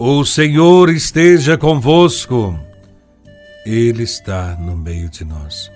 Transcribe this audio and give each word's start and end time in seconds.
O 0.00 0.24
Senhor 0.24 0.90
esteja 0.90 1.58
convosco. 1.58 2.56
Ele 3.66 4.04
está 4.04 4.54
no 4.54 4.76
meio 4.76 5.08
de 5.08 5.24
nós. 5.24 5.72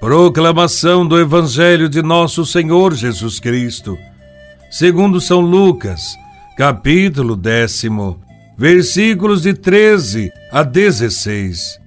Proclamação 0.00 1.06
do 1.06 1.20
Evangelho 1.20 1.86
de 1.86 2.00
Nosso 2.00 2.46
Senhor 2.46 2.94
Jesus 2.94 3.38
Cristo, 3.38 3.98
segundo 4.70 5.20
São 5.20 5.40
Lucas, 5.40 6.16
capítulo 6.56 7.36
décimo, 7.36 8.18
versículos 8.56 9.42
de 9.42 9.52
13 9.52 10.32
a 10.50 10.62
16. 10.62 11.78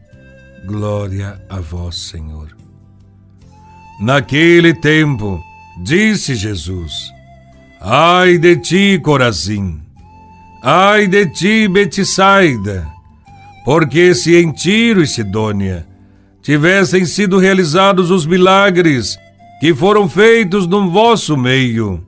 Glória 0.67 1.41
a 1.49 1.59
vós, 1.59 1.95
Senhor. 1.95 2.55
Naquele 3.99 4.71
tempo, 4.71 5.43
disse 5.83 6.35
Jesus: 6.35 7.11
Ai 7.81 8.37
de 8.37 8.55
ti, 8.55 8.99
Corazim! 9.03 9.84
Ai 10.67 11.05
de 11.05 11.27
ti, 11.27 11.67
Betsaida! 11.67 12.87
Porque 13.63 14.15
se 14.15 14.35
em 14.35 14.51
Tiro 14.51 15.03
e 15.03 15.05
Sidônia 15.05 15.85
tivessem 16.41 17.05
sido 17.05 17.37
realizados 17.37 18.09
os 18.09 18.25
milagres 18.25 19.15
que 19.59 19.75
foram 19.75 20.09
feitos 20.09 20.65
no 20.65 20.89
vosso 20.89 21.37
meio, 21.37 22.03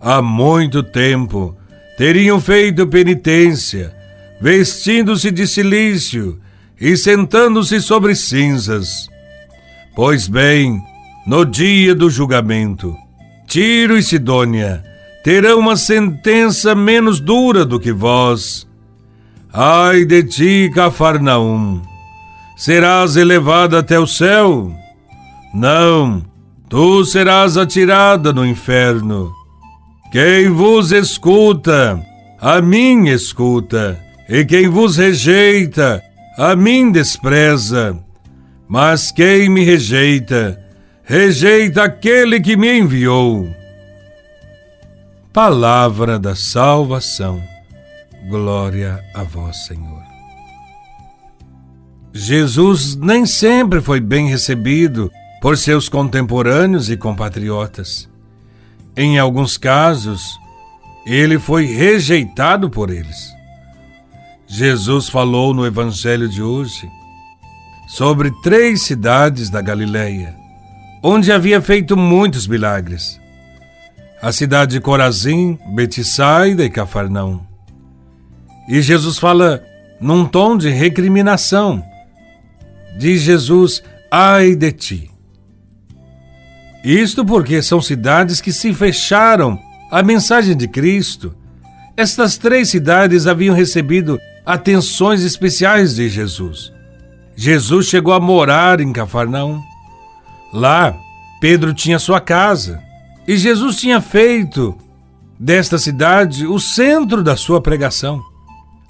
há 0.00 0.22
muito 0.22 0.82
tempo 0.82 1.54
teriam 1.98 2.40
feito 2.40 2.86
penitência, 2.86 3.94
vestindo-se 4.40 5.30
de 5.30 5.46
silício 5.46 6.40
e 6.80 6.96
sentando-se 6.96 7.82
sobre 7.82 8.14
cinzas. 8.14 9.10
Pois 9.94 10.26
bem, 10.26 10.80
no 11.26 11.44
dia 11.44 11.94
do 11.94 12.08
julgamento, 12.08 12.96
Tiro 13.46 13.98
e 13.98 14.02
Sidônia 14.02 14.89
terão 15.22 15.58
uma 15.58 15.76
sentença 15.76 16.74
menos 16.74 17.20
dura 17.20 17.64
do 17.64 17.78
que 17.78 17.92
vós. 17.92 18.66
Ai 19.52 20.04
de 20.04 20.22
ti, 20.22 20.70
Cafarnaum! 20.74 21.82
Serás 22.56 23.16
elevada 23.16 23.78
até 23.78 23.98
o 23.98 24.06
céu? 24.06 24.72
Não, 25.52 26.22
tu 26.68 27.04
serás 27.04 27.56
atirada 27.56 28.32
no 28.32 28.46
inferno. 28.46 29.32
Quem 30.12 30.48
vos 30.50 30.92
escuta, 30.92 32.00
a 32.40 32.60
mim 32.60 33.08
escuta, 33.08 33.98
e 34.28 34.44
quem 34.44 34.68
vos 34.68 34.96
rejeita, 34.96 36.02
a 36.36 36.54
mim 36.54 36.92
despreza. 36.92 37.98
Mas 38.68 39.10
quem 39.10 39.48
me 39.48 39.64
rejeita, 39.64 40.60
rejeita 41.02 41.84
aquele 41.84 42.40
que 42.40 42.56
me 42.56 42.78
enviou. 42.78 43.48
Palavra 45.32 46.18
da 46.18 46.34
salvação. 46.34 47.40
Glória 48.28 49.00
a 49.14 49.22
vós, 49.22 49.64
Senhor. 49.64 50.02
Jesus 52.12 52.96
nem 52.96 53.24
sempre 53.24 53.80
foi 53.80 54.00
bem 54.00 54.28
recebido 54.28 55.08
por 55.40 55.56
seus 55.56 55.88
contemporâneos 55.88 56.90
e 56.90 56.96
compatriotas. 56.96 58.08
Em 58.96 59.20
alguns 59.20 59.56
casos, 59.56 60.36
ele 61.06 61.38
foi 61.38 61.64
rejeitado 61.64 62.68
por 62.68 62.90
eles. 62.90 63.32
Jesus 64.48 65.08
falou 65.08 65.54
no 65.54 65.64
Evangelho 65.64 66.28
de 66.28 66.42
hoje 66.42 66.90
sobre 67.86 68.32
três 68.42 68.82
cidades 68.82 69.48
da 69.48 69.62
Galileia, 69.62 70.34
onde 71.00 71.30
havia 71.30 71.62
feito 71.62 71.96
muitos 71.96 72.48
milagres 72.48 73.19
a 74.22 74.32
cidade 74.32 74.72
de 74.72 74.80
Corazim, 74.80 75.58
Betsaida 75.74 76.64
e 76.64 76.70
Cafarnaum. 76.70 77.40
E 78.68 78.82
Jesus 78.82 79.18
fala 79.18 79.64
num 80.00 80.24
tom 80.24 80.56
de 80.56 80.68
recriminação. 80.68 81.82
Diz 82.98 83.22
Jesus: 83.22 83.82
Ai 84.10 84.54
de 84.54 84.72
ti. 84.72 85.10
Isto 86.84 87.24
porque 87.24 87.62
são 87.62 87.80
cidades 87.80 88.40
que 88.40 88.52
se 88.52 88.72
fecharam 88.72 89.58
à 89.90 90.02
mensagem 90.02 90.56
de 90.56 90.68
Cristo. 90.68 91.34
Estas 91.96 92.38
três 92.38 92.70
cidades 92.70 93.26
haviam 93.26 93.54
recebido 93.54 94.18
atenções 94.46 95.22
especiais 95.22 95.94
de 95.94 96.08
Jesus. 96.08 96.72
Jesus 97.36 97.86
chegou 97.86 98.12
a 98.14 98.20
morar 98.20 98.80
em 98.80 98.92
Cafarnaum. 98.92 99.62
Lá, 100.52 100.94
Pedro 101.40 101.74
tinha 101.74 101.98
sua 101.98 102.20
casa. 102.20 102.82
E 103.30 103.36
Jesus 103.36 103.76
tinha 103.76 104.00
feito 104.00 104.76
desta 105.38 105.78
cidade 105.78 106.48
o 106.48 106.58
centro 106.58 107.22
da 107.22 107.36
sua 107.36 107.60
pregação. 107.60 108.20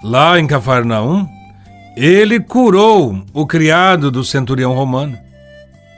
Lá 0.02 0.40
em 0.40 0.46
Cafarnaum, 0.46 1.28
ele 1.94 2.40
curou 2.40 3.22
o 3.34 3.46
criado 3.46 4.10
do 4.10 4.24
centurião 4.24 4.72
romano. 4.72 5.18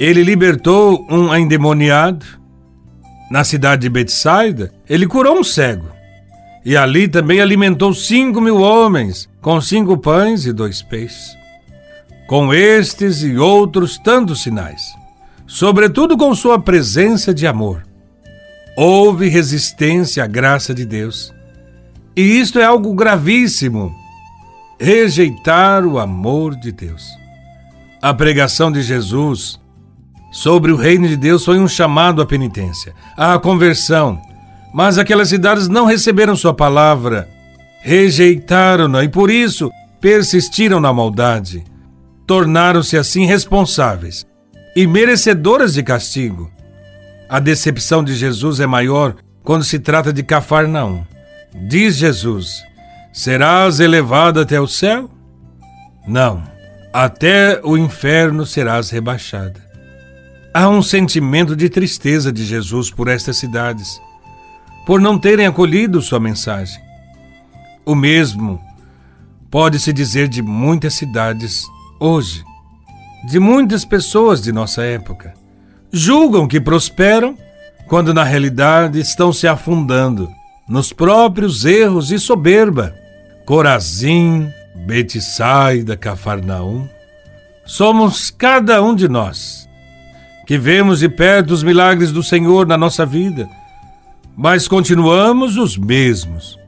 Ele 0.01 0.25
libertou 0.25 1.07
um 1.09 1.33
endemoniado. 1.33 2.27
Na 3.31 3.45
cidade 3.45 3.83
de 3.83 3.89
Betsaida, 3.89 4.73
ele 4.89 5.07
curou 5.07 5.39
um 5.39 5.45
cego. 5.45 5.87
E 6.65 6.77
ali 6.77 7.07
também 7.07 7.41
alimentou 7.41 7.95
cinco 7.95 8.41
mil 8.41 8.61
homens 8.61 9.29
com 9.41 9.61
cinco 9.61 9.97
pães 9.97 10.47
e 10.47 10.53
dois 10.53 10.83
peixes. 10.83 11.37
Com 12.27 12.53
estes 12.53 13.23
e 13.23 13.37
outros 13.37 13.99
tantos 13.99 14.43
sinais, 14.43 14.83
sobretudo 15.47 16.17
com 16.17 16.35
sua 16.35 16.59
presença 16.59 17.33
de 17.33 17.47
amor 17.47 17.85
Houve 18.77 19.29
resistência 19.29 20.25
à 20.25 20.27
graça 20.27 20.75
de 20.75 20.87
Deus. 20.87 21.33
E 22.17 22.23
isto 22.23 22.59
é 22.59 22.65
algo 22.65 22.95
gravíssimo. 22.95 23.95
Rejeitar 24.81 25.85
o 25.85 25.99
amor 25.99 26.57
de 26.57 26.73
Deus. 26.73 27.05
A 28.01 28.15
pregação 28.15 28.73
de 28.73 28.83
Jesus 28.83 29.61
sobre 30.33 30.73
o 30.73 30.77
reino 30.77 31.07
de 31.07 31.17
Deus 31.17 31.45
foi 31.45 31.59
um 31.59 31.69
chamado 31.69 32.23
à 32.23 32.27
penitência, 32.27 32.95
à 33.17 33.39
conversão. 33.39 34.21
Mas 34.73 34.97
aquelas 34.97 35.29
cidades 35.29 35.69
não 35.69 35.85
receberam 35.85 36.35
sua 36.35 36.55
palavra, 36.55 37.29
rejeitaram-na 37.83 39.05
e 39.05 39.09
por 39.09 39.31
isso 39.31 39.71
persistiram 40.01 40.81
na 40.81 40.93
maldade. 40.93 41.63
Tornaram-se 42.27 42.97
assim 42.97 43.27
responsáveis 43.27 44.27
e 44.75 44.87
merecedoras 44.87 45.75
de 45.75 45.83
castigo. 45.83 46.51
A 47.33 47.41
decepção 47.41 48.05
de 48.05 48.15
Jesus 48.15 48.61
é 48.61 48.67
maior 48.67 49.17
quando 49.43 49.65
se 49.65 49.79
trata 49.79 50.13
de 50.13 50.23
Cafarnaum. 50.23 51.03
Diz 51.67 51.97
Jesus: 51.97 52.63
Serás 53.11 53.81
elevado 53.81 54.39
até 54.39 54.61
o 54.61 54.67
céu? 54.67 55.11
Não, 56.07 56.43
até 56.93 57.59
o 57.65 57.79
inferno 57.79 58.45
serás 58.45 58.91
rebaixada. 58.91 59.67
Há 60.53 60.69
um 60.69 60.83
sentimento 60.83 61.57
de 61.57 61.71
tristeza 61.71 62.31
de 62.31 62.45
Jesus 62.45 62.91
por 62.91 63.09
estas 63.09 63.39
cidades, 63.39 63.99
por 64.85 65.01
não 65.01 65.19
terem 65.19 65.47
acolhido 65.47 66.03
sua 66.03 66.21
mensagem. 66.21 66.83
O 67.87 67.95
mesmo 67.95 68.61
pode-se 69.51 69.91
dizer 69.91 70.29
de 70.29 70.43
muitas 70.43 70.93
cidades 70.93 71.63
hoje, 71.99 72.45
de 73.27 73.41
muitas 73.41 73.87
pessoas 73.87 74.43
de 74.43 74.53
nossa 74.53 74.83
época 74.83 75.41
julgam 75.93 76.49
que 76.49 76.61
prosperam, 76.61 77.37
quando 77.87 78.15
na 78.15 78.25
realidade 78.25 78.99
estão 78.99 79.33
se 79.33 79.47
afundando 79.47 80.29
nos 80.67 80.93
próprios 80.93 81.65
erros 81.65 82.11
e 82.11 82.19
soberba. 82.19 82.95
Corazim, 83.45 84.49
Betsaida, 84.87 85.97
Cafarnaum. 85.97 86.89
Somos 87.67 88.31
cada 88.31 88.83
um 88.83 88.95
de 88.95 89.09
nós 89.09 89.69
que 90.47 90.59
vemos 90.59 91.01
de 91.01 91.09
perto 91.09 91.53
os 91.53 91.63
milagres 91.63 92.11
do 92.11 92.23
Senhor 92.23 92.67
na 92.67 92.77
nossa 92.77 93.07
vida, 93.07 93.49
mas 94.37 94.67
continuamos 94.67 95.57
os 95.57 95.77
mesmos. 95.77 96.59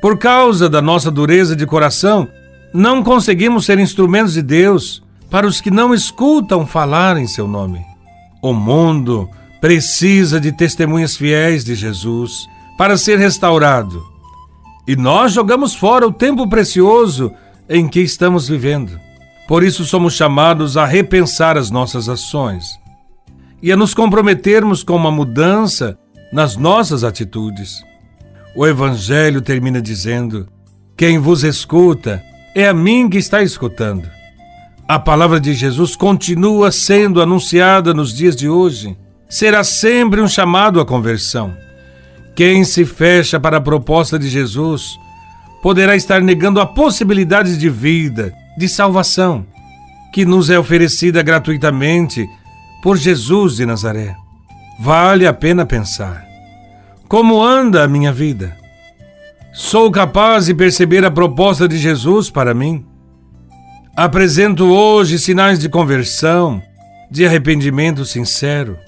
Por 0.00 0.18
causa 0.18 0.68
da 0.68 0.80
nossa 0.80 1.10
dureza 1.10 1.56
de 1.56 1.66
coração, 1.66 2.28
não 2.72 3.02
conseguimos 3.02 3.64
ser 3.64 3.78
instrumentos 3.78 4.34
de 4.34 4.42
Deus 4.42 5.02
para 5.30 5.46
os 5.46 5.60
que 5.60 5.70
não 5.70 5.92
escutam 5.92 6.66
falar 6.66 7.16
em 7.16 7.26
seu 7.26 7.48
nome. 7.48 7.87
O 8.40 8.52
mundo 8.52 9.28
precisa 9.60 10.40
de 10.40 10.52
testemunhas 10.52 11.16
fiéis 11.16 11.64
de 11.64 11.74
Jesus 11.74 12.46
para 12.76 12.96
ser 12.96 13.18
restaurado. 13.18 14.06
E 14.86 14.94
nós 14.96 15.32
jogamos 15.32 15.74
fora 15.74 16.06
o 16.06 16.12
tempo 16.12 16.48
precioso 16.48 17.32
em 17.68 17.88
que 17.88 18.00
estamos 18.00 18.48
vivendo. 18.48 18.98
Por 19.46 19.64
isso 19.64 19.84
somos 19.84 20.14
chamados 20.14 20.76
a 20.76 20.84
repensar 20.84 21.56
as 21.56 21.70
nossas 21.70 22.08
ações 22.08 22.78
e 23.62 23.72
a 23.72 23.76
nos 23.76 23.94
comprometermos 23.94 24.82
com 24.82 24.94
uma 24.94 25.10
mudança 25.10 25.98
nas 26.32 26.56
nossas 26.56 27.02
atitudes. 27.02 27.82
O 28.54 28.66
Evangelho 28.66 29.40
termina 29.40 29.80
dizendo: 29.80 30.48
Quem 30.96 31.18
vos 31.18 31.42
escuta 31.44 32.22
é 32.54 32.68
a 32.68 32.74
mim 32.74 33.08
que 33.08 33.18
está 33.18 33.42
escutando. 33.42 34.08
A 34.88 34.98
palavra 34.98 35.38
de 35.38 35.52
Jesus 35.52 35.94
continua 35.94 36.72
sendo 36.72 37.20
anunciada 37.20 37.92
nos 37.92 38.10
dias 38.10 38.34
de 38.34 38.48
hoje. 38.48 38.96
Será 39.28 39.62
sempre 39.62 40.18
um 40.18 40.26
chamado 40.26 40.80
à 40.80 40.86
conversão. 40.86 41.54
Quem 42.34 42.64
se 42.64 42.86
fecha 42.86 43.38
para 43.38 43.58
a 43.58 43.60
proposta 43.60 44.18
de 44.18 44.30
Jesus 44.30 44.98
poderá 45.62 45.94
estar 45.94 46.22
negando 46.22 46.58
a 46.58 46.64
possibilidade 46.64 47.58
de 47.58 47.68
vida, 47.68 48.32
de 48.56 48.66
salvação, 48.66 49.44
que 50.10 50.24
nos 50.24 50.48
é 50.48 50.58
oferecida 50.58 51.22
gratuitamente 51.22 52.26
por 52.82 52.96
Jesus 52.96 53.56
de 53.56 53.66
Nazaré. 53.66 54.16
Vale 54.80 55.26
a 55.26 55.34
pena 55.34 55.66
pensar. 55.66 56.24
Como 57.06 57.44
anda 57.44 57.84
a 57.84 57.88
minha 57.88 58.10
vida? 58.10 58.56
Sou 59.52 59.90
capaz 59.90 60.46
de 60.46 60.54
perceber 60.54 61.04
a 61.04 61.10
proposta 61.10 61.68
de 61.68 61.76
Jesus 61.76 62.30
para 62.30 62.54
mim? 62.54 62.86
Apresento 64.00 64.66
hoje 64.66 65.18
sinais 65.18 65.58
de 65.58 65.68
conversão, 65.68 66.62
de 67.10 67.26
arrependimento 67.26 68.04
sincero, 68.04 68.78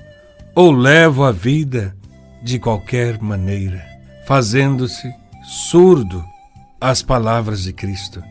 ou 0.55 0.71
levo 0.71 1.25
a 1.25 1.33
vida 1.33 1.97
de 2.45 2.61
qualquer 2.61 3.21
maneira, 3.21 3.85
fazendo-se 4.25 5.13
surdo 5.43 6.25
às 6.81 7.03
palavras 7.03 7.65
de 7.65 7.73
Cristo? 7.73 8.23